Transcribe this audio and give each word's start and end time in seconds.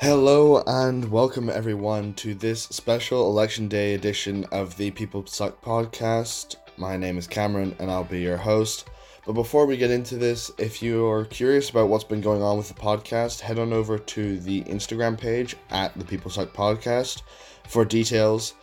Hello 0.00 0.62
and 0.64 1.10
welcome 1.10 1.50
everyone 1.50 2.14
to 2.14 2.32
this 2.32 2.62
special 2.62 3.28
election 3.28 3.66
day 3.66 3.94
edition 3.94 4.44
of 4.52 4.76
the 4.76 4.92
People 4.92 5.26
Suck 5.26 5.60
podcast. 5.60 6.54
My 6.76 6.96
name 6.96 7.18
is 7.18 7.26
Cameron 7.26 7.74
and 7.80 7.90
I'll 7.90 8.04
be 8.04 8.20
your 8.20 8.36
host. 8.36 8.88
But 9.26 9.32
before 9.32 9.66
we 9.66 9.76
get 9.76 9.90
into 9.90 10.16
this, 10.16 10.52
if 10.56 10.84
you're 10.84 11.24
curious 11.24 11.70
about 11.70 11.88
what's 11.88 12.04
been 12.04 12.20
going 12.20 12.42
on 12.42 12.56
with 12.56 12.68
the 12.68 12.80
podcast, 12.80 13.40
head 13.40 13.58
on 13.58 13.72
over 13.72 13.98
to 13.98 14.38
the 14.38 14.62
Instagram 14.62 15.18
page 15.18 15.56
at 15.70 15.92
the 15.98 16.04
People 16.04 16.30
Suck 16.30 16.52
podcast 16.52 17.22
for 17.66 17.84
details. 17.84 18.54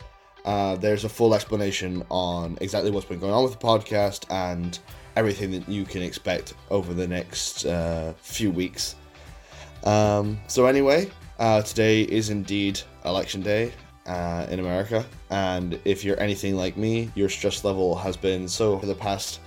Uh, 0.46 0.76
there's 0.76 1.04
a 1.04 1.08
full 1.10 1.34
explanation 1.34 2.02
on 2.10 2.56
exactly 2.62 2.90
what's 2.90 3.04
been 3.04 3.20
going 3.20 3.34
on 3.34 3.44
with 3.44 3.52
the 3.52 3.66
podcast 3.66 4.24
and 4.30 4.78
everything 5.16 5.50
that 5.50 5.68
you 5.68 5.84
can 5.84 6.00
expect 6.00 6.54
over 6.70 6.94
the 6.94 7.06
next 7.06 7.66
uh, 7.66 8.14
few 8.22 8.50
weeks. 8.50 8.96
Um, 9.84 10.40
so 10.46 10.64
anyway, 10.64 11.10
uh, 11.38 11.62
today 11.62 12.02
is 12.02 12.30
indeed 12.30 12.80
election 13.04 13.42
day 13.42 13.72
uh, 14.06 14.46
in 14.50 14.60
America, 14.60 15.04
and 15.30 15.78
if 15.84 16.04
you're 16.04 16.18
anything 16.20 16.56
like 16.56 16.76
me, 16.76 17.10
your 17.14 17.28
stress 17.28 17.64
level 17.64 17.94
has 17.96 18.16
been 18.16 18.48
so 18.48 18.78
for 18.78 18.86
the 18.86 18.94
past 18.94 19.40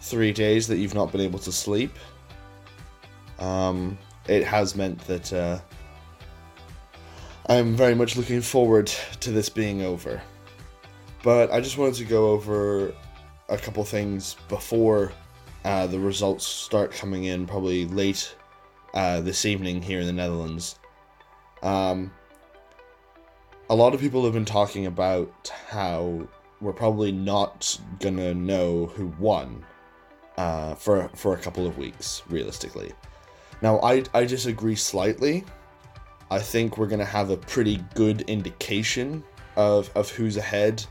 three 0.00 0.32
days 0.32 0.66
that 0.66 0.78
you've 0.78 0.94
not 0.94 1.12
been 1.12 1.20
able 1.20 1.38
to 1.38 1.52
sleep. 1.52 1.92
Um, 3.38 3.98
it 4.28 4.44
has 4.44 4.76
meant 4.76 4.98
that 5.06 5.32
uh, 5.32 5.58
I'm 7.46 7.74
very 7.74 7.94
much 7.94 8.16
looking 8.16 8.40
forward 8.40 8.86
to 9.20 9.30
this 9.30 9.48
being 9.48 9.82
over. 9.82 10.20
But 11.22 11.52
I 11.52 11.60
just 11.60 11.78
wanted 11.78 11.94
to 11.96 12.04
go 12.04 12.30
over 12.30 12.92
a 13.48 13.56
couple 13.56 13.84
things 13.84 14.36
before 14.48 15.12
uh, 15.64 15.86
the 15.86 15.98
results 15.98 16.44
start 16.46 16.92
coming 16.92 17.24
in, 17.24 17.46
probably 17.46 17.86
late 17.86 18.34
uh, 18.94 19.20
this 19.20 19.44
evening 19.44 19.82
here 19.82 20.00
in 20.00 20.06
the 20.06 20.12
Netherlands. 20.12 20.78
Um, 21.62 22.12
a 23.70 23.74
lot 23.74 23.94
of 23.94 24.00
people 24.00 24.24
have 24.24 24.34
been 24.34 24.44
talking 24.44 24.86
about 24.86 25.52
how 25.68 26.26
we're 26.60 26.72
probably 26.72 27.12
not 27.12 27.78
gonna 28.00 28.34
know 28.34 28.86
who 28.86 29.06
won 29.18 29.64
uh, 30.36 30.74
for 30.74 31.08
for 31.14 31.34
a 31.34 31.38
couple 31.38 31.66
of 31.66 31.78
weeks, 31.78 32.22
realistically. 32.28 32.92
Now, 33.60 33.80
I 33.80 34.04
I 34.14 34.24
disagree 34.24 34.76
slightly. 34.76 35.44
I 36.30 36.38
think 36.38 36.78
we're 36.78 36.86
gonna 36.86 37.04
have 37.04 37.30
a 37.30 37.36
pretty 37.36 37.84
good 37.94 38.22
indication 38.22 39.22
of 39.56 39.90
of 39.94 40.10
who's 40.10 40.36
ahead 40.36 40.84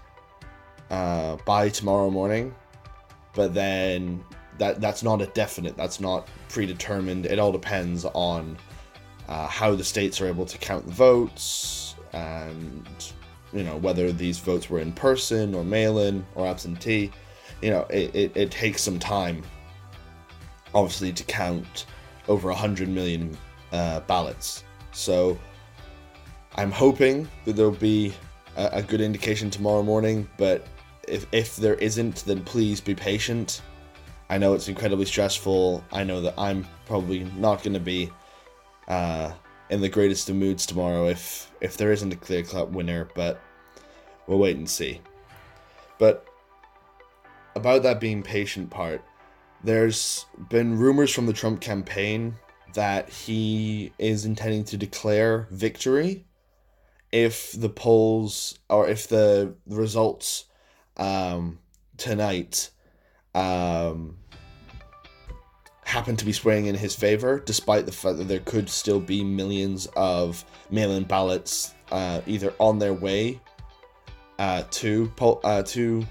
uh, 0.90 1.38
by 1.46 1.70
tomorrow 1.70 2.09
morning, 2.09 2.53
but 3.34 3.53
then 3.53 4.24
that 4.58 4.81
that's 4.81 5.03
not 5.03 5.22
a 5.22 5.28
definite. 5.28 5.76
That's 5.78 6.00
not 6.00 6.28
predetermined. 6.50 7.26
It 7.26 7.40
all 7.40 7.52
depends 7.52 8.06
on 8.06 8.58
uh, 9.32 9.48
how 9.48 9.74
the 9.74 9.84
states 9.84 10.20
are 10.20 10.28
able 10.28 10.46
to 10.46 10.58
count 10.58 10.86
the 10.86 10.92
votes, 10.92 11.96
and 12.12 12.86
you 13.54 13.64
know 13.64 13.78
whether 13.78 14.12
these 14.12 14.40
votes 14.40 14.70
were 14.70 14.80
in 14.80 14.92
person 14.92 15.56
or 15.56 15.64
mail-in 15.64 16.26
or 16.36 16.46
absentee. 16.46 17.10
You 17.62 17.70
know, 17.70 17.86
it, 17.90 18.14
it, 18.14 18.32
it 18.36 18.52
takes 18.52 18.82
some 18.82 19.00
time, 19.00 19.42
obviously, 20.74 21.14
to 21.14 21.24
count 21.24 21.86
over 22.28 22.50
100 22.50 22.90
million 22.90 23.38
uh, 23.72 24.02
ballots. 24.02 24.66
So 24.92 25.40
I'm 26.56 26.72
hoping 26.72 27.30
that 27.46 27.56
there'll 27.56 27.72
be 27.72 28.14
a, 28.58 28.70
a, 28.74 28.84
good 28.84 29.00
indication 29.00 29.50
tomorrow 29.50 29.84
morning, 29.84 30.28
but 30.38 30.68
if, 31.08 31.26
if 31.32 31.56
there 31.56 31.76
isn't, 31.76 32.26
then 32.26 32.44
please 32.44 32.82
be 32.82 32.96
patient. 32.96 33.62
I 34.30 34.38
know 34.38 34.56
it's 34.56 34.68
incredibly 34.68 35.06
stressful. 35.06 35.84
I 35.94 36.04
know 36.04 36.20
that 36.20 36.34
I'm 36.38 36.68
probably 36.86 37.24
not 37.38 37.64
going 37.64 37.74
to 37.74 37.80
be 37.80 38.12
uh, 38.92 39.31
in 39.70 39.80
the 39.80 39.88
greatest 39.88 40.30
of 40.30 40.36
moods 40.36 40.66
tomorrow 40.66 41.08
if 41.08 41.50
if 41.61 41.78
there 41.78 41.94
isn't 41.94 42.11
a 42.11 42.17
clear 42.17 42.44
cut 42.44 42.72
winner, 42.72 43.08
but 43.16 43.39
we'll 44.28 44.38
wait 44.38 44.58
and 44.58 44.70
see. 44.70 45.00
But 45.97 46.28
about 47.56 47.84
that 47.84 48.00
being 48.00 48.22
patient 48.22 48.69
part, 48.69 49.01
there's 49.63 50.25
been 50.50 50.78
rumors 50.78 51.13
from 51.13 51.25
the 51.25 51.34
Trump 51.34 51.62
campaign 51.62 52.35
that 52.74 53.09
he 53.09 53.94
is 53.97 54.25
intending 54.25 54.66
to 54.66 54.78
declare 54.78 55.47
victory 55.51 56.25
if 57.12 57.51
the 57.53 57.69
polls 57.69 58.59
or 58.69 58.90
if 58.90 59.07
the 59.07 59.53
results 59.68 60.46
um, 60.97 61.59
tonight 61.97 62.72
um, 63.35 64.18
happen 65.91 66.16
to 66.16 66.24
be 66.24 66.31
swaying 66.31 66.68
in 66.68 66.75
his 66.75 66.96
favor, 66.96 67.40
despite 67.40 67.85
the 67.85 67.91
fact 67.91 68.18
that 68.18 68.29
there 68.29 68.40
could 68.40 68.69
still 68.69 69.00
be 69.00 69.25
millions 69.25 69.88
of 69.97 70.46
mail-in 70.69 71.03
ballots 71.03 71.75
uh, 71.91 72.22
either 72.25 72.53
on 72.59 72.79
their 72.79 72.94
way 72.94 73.40
uh, 74.40 74.63
to 74.72 75.12
uh, 75.19 75.62
to 75.63 76.06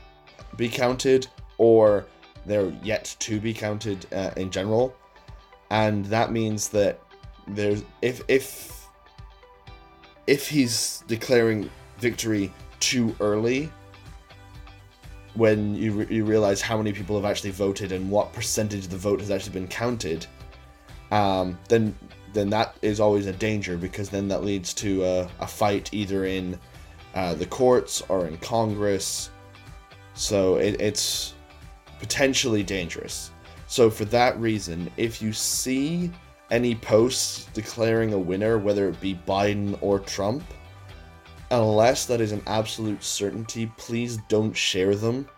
be 0.56 0.69
counted 0.69 1.26
or 1.56 2.06
they're 2.44 2.72
yet 2.82 3.16
to 3.20 3.40
be 3.40 3.54
counted 3.54 4.06
uh, 4.12 4.30
in 4.36 4.50
general, 4.50 4.94
and 5.70 6.04
that 6.06 6.30
means 6.30 6.69
that 6.69 7.00
there's 7.48 7.82
if 8.02 8.20
if 8.28 8.86
if 10.26 10.46
he's 10.46 11.02
declaring 11.08 11.70
victory 11.98 12.52
too 12.80 13.16
early 13.20 13.70
when 15.34 15.74
you, 15.74 15.92
re- 15.92 16.06
you 16.10 16.24
realize 16.24 16.60
how 16.60 16.76
many 16.76 16.92
people 16.92 17.16
have 17.16 17.30
actually 17.30 17.50
voted 17.50 17.92
and 17.92 18.10
what 18.10 18.32
percentage 18.32 18.84
of 18.84 18.91
the 18.91 18.96
vote 18.96 19.20
has 19.20 19.30
actually 19.30 19.52
been 19.52 19.68
counted, 19.68 20.26
um, 21.10 21.58
then 21.68 21.94
then 22.32 22.48
that 22.50 22.76
is 22.80 23.00
always 23.00 23.26
a 23.26 23.32
danger 23.32 23.76
because 23.76 24.08
then 24.08 24.28
that 24.28 24.44
leads 24.44 24.72
to 24.72 25.04
a, 25.04 25.28
a 25.40 25.46
fight 25.46 25.92
either 25.92 26.26
in 26.26 26.56
uh, 27.14 27.34
the 27.34 27.46
courts 27.46 28.02
or 28.08 28.26
in 28.26 28.36
Congress. 28.38 29.30
So 30.14 30.56
it, 30.56 30.80
it's 30.80 31.34
potentially 31.98 32.62
dangerous. 32.62 33.32
So 33.66 33.90
for 33.90 34.04
that 34.06 34.38
reason, 34.38 34.90
if 34.96 35.20
you 35.20 35.32
see 35.32 36.10
any 36.50 36.74
posts 36.74 37.46
declaring 37.52 38.12
a 38.12 38.19
winner, 38.19 38.58
whether 38.58 38.88
it 38.88 39.00
be 39.00 39.19
Biden 39.26 39.76
or 39.80 39.98
Trump, 39.98 40.42
unless 41.50 42.06
that 42.06 42.21
is 42.21 42.33
an 42.33 42.43
absolute 42.47 43.03
certainty, 43.03 43.71
please 43.77 44.19
don't 44.28 44.56
share 44.56 44.94
them. 44.94 45.28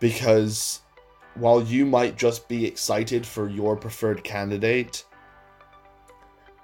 Because 0.00 0.80
while 1.34 1.62
you 1.62 1.86
might 1.86 2.16
just 2.16 2.48
be 2.48 2.66
excited 2.66 3.26
for 3.26 3.48
your 3.48 3.76
preferred 3.76 4.24
candidate, 4.24 5.04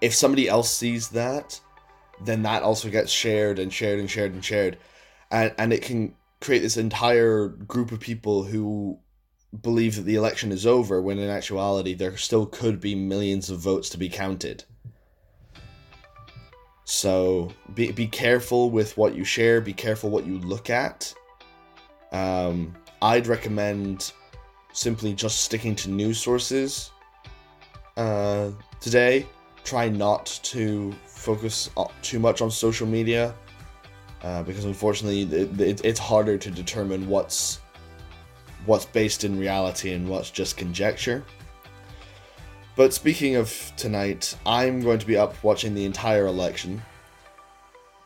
if 0.01 0.15
somebody 0.15 0.49
else 0.49 0.71
sees 0.71 1.09
that, 1.09 1.61
then 2.25 2.43
that 2.43 2.63
also 2.63 2.91
gets 2.91 3.13
shared 3.13 3.59
and 3.59 3.73
shared 3.73 4.01
and 4.01 4.11
shared 4.11 4.33
and 4.33 4.45
shared. 4.45 4.79
And, 5.31 5.55
and 5.59 5.73
it 5.73 5.83
can 5.83 6.15
create 6.41 6.61
this 6.61 6.77
entire 6.77 7.49
group 7.49 7.93
of 7.93 8.01
people 8.01 8.45
who 8.45 8.99
believe 9.63 9.97
that 9.97 10.03
the 10.03 10.15
election 10.15 10.53
is 10.53 10.67
over 10.67 11.01
when 11.01 11.19
in 11.19 11.31
actuality 11.31 11.95
there 11.95 12.17
still 12.17 12.47
could 12.47 12.81
be 12.81 12.95
millions 12.95 13.49
of 13.51 13.61
votes 13.61 13.89
to 13.91 13.99
be 13.99 14.09
counted. 14.09 14.65
So 16.91 17.51
be, 17.75 17.93
be 17.93 18.07
careful 18.07 18.71
with 18.71 18.97
what 18.97 19.15
you 19.15 19.23
share, 19.23 19.61
be 19.61 19.75
careful 19.75 20.09
what 20.09 20.25
you 20.25 20.39
look 20.39 20.71
at. 20.71 21.13
Um, 22.13 22.75
I'd 23.03 23.27
recommend 23.27 24.11
simply 24.73 25.13
just 25.13 25.43
sticking 25.43 25.77
to 25.77 25.91
news 25.91 26.19
sources 26.19 26.91
uh, 27.99 28.53
today. 28.81 29.27
Try 29.65 29.91
not 29.91 30.41
to 30.45 30.95
focus 31.05 31.69
too 32.01 32.19
much 32.19 32.41
on 32.41 32.51
social 32.51 32.87
media 32.87 33.35
uh, 34.23 34.43
because 34.45 34.65
unfortunately 34.65 35.25
it, 35.25 35.61
it, 35.61 35.85
it's 35.85 36.01
harder 36.01 36.39
to 36.39 36.51
determine 36.51 37.07
what's 37.07 37.61
what's 38.65 38.87
based 38.87 39.25
in 39.25 39.39
reality 39.39 39.93
and 39.93 40.09
what's 40.09 40.31
just 40.31 40.57
conjecture. 40.57 41.23
But 42.79 42.95
speaking 42.95 43.35
of 43.35 43.73
tonight, 43.77 44.37
I'm 44.47 44.83
going 44.83 45.01
to 45.01 45.07
be 45.07 45.17
up 45.17 45.43
watching 45.43 45.75
the 45.75 45.85
entire 45.85 46.27
election. 46.27 46.81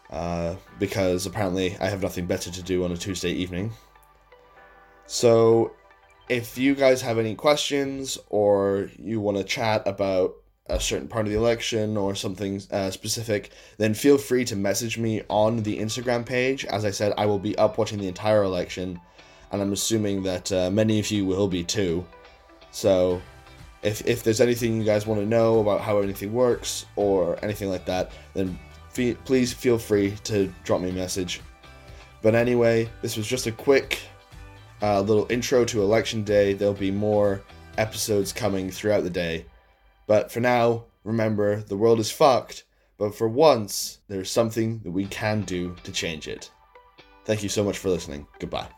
Uh, 0.09 0.57
because 0.79 1.27
apparently 1.27 1.77
I 1.79 1.91
have 1.91 2.01
nothing 2.01 2.25
better 2.25 2.51
to 2.51 2.63
do 2.63 2.83
on 2.83 2.91
a 2.91 2.97
Tuesday 2.97 3.33
evening. 3.33 3.71
So, 5.05 5.73
if 6.31 6.57
you 6.57 6.75
guys 6.75 7.03
have 7.03 7.19
any 7.19 7.35
questions 7.35 8.17
or 8.31 8.89
you 8.99 9.21
want 9.21 9.37
to 9.37 9.45
chat 9.45 9.87
about 9.87 10.37
a 10.69 10.81
certain 10.81 11.07
part 11.07 11.27
of 11.27 11.33
the 11.33 11.39
election 11.39 11.99
or 11.99 12.15
something 12.15 12.63
uh, 12.71 12.91
specific, 12.91 13.51
then 13.77 13.93
feel 13.93 14.17
free 14.17 14.47
to 14.47 14.57
message 14.57 14.97
me 14.97 15.21
on 15.29 15.65
the 15.65 15.81
Instagram 15.81 16.25
page. 16.25 16.65
As 16.65 16.87
I 16.87 16.93
said, 16.93 17.13
I 17.19 17.27
will 17.27 17.39
be 17.39 17.55
up 17.59 17.77
watching 17.77 17.99
the 17.99 18.09
entire 18.09 18.43
election, 18.43 18.99
and 19.51 19.61
I'm 19.61 19.75
assuming 19.75 20.23
that 20.23 20.51
uh, 20.51 20.71
many 20.71 20.99
of 20.99 21.11
you 21.11 21.27
will 21.27 21.49
be 21.49 21.63
too. 21.63 22.07
So, 22.71 23.21
if, 23.83 24.07
if 24.07 24.23
there's 24.23 24.41
anything 24.41 24.77
you 24.77 24.85
guys 24.85 25.07
want 25.07 25.21
to 25.21 25.27
know 25.27 25.61
about 25.61 25.81
how 25.81 25.99
anything 25.99 26.33
works 26.33 26.87
or 26.97 27.39
anything 27.43 27.69
like 27.69 27.85
that, 27.87 28.13
then 28.35 28.59
fe- 28.91 29.15
please 29.15 29.53
feel 29.53 29.79
free 29.79 30.15
to 30.25 30.53
drop 30.65 30.81
me 30.81 30.91
a 30.91 30.93
message. 30.93 31.41
But 32.23 32.35
anyway, 32.35 32.89
this 33.03 33.17
was 33.17 33.27
just 33.27 33.47
a 33.47 33.53
quick 33.53 34.01
uh, 34.81 35.01
little 35.01 35.27
intro 35.31 35.65
to 35.65 35.83
Election 35.83 36.23
Day. 36.23 36.53
There'll 36.53 36.75
be 36.75 36.91
more 36.93 37.43
episodes 37.79 38.33
coming 38.33 38.71
throughout 38.71 39.03
the 39.03 39.11
day. 39.11 39.47
But 40.07 40.31
for 40.31 40.41
now, 40.41 40.85
remember 41.05 41.63
the 41.63 41.77
world 41.77 41.99
is 41.99 42.11
fucked, 42.11 42.65
but 42.99 43.15
for 43.15 43.29
once, 43.29 43.99
there's 44.09 44.31
something 44.31 44.81
that 44.81 44.91
we 44.91 45.07
can 45.07 45.43
do 45.43 45.75
to 45.83 45.93
change 45.93 46.29
it. 46.29 46.51
Thank 47.25 47.43
you 47.43 47.49
so 47.49 47.65
much 47.65 47.79
for 47.79 47.89
listening. 47.89 48.27
Goodbye. 48.39 48.69